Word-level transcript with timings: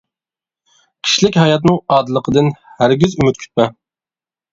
كىشىلىك 1.07 1.35
ھاياتنىڭ 1.41 1.77
ئادىللىقىدىن 1.97 2.49
ھەرگىز 2.79 3.15
ئۈمىد 3.19 3.39
كۈتمە. 3.45 3.69